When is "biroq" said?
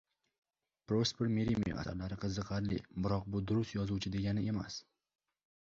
3.09-3.29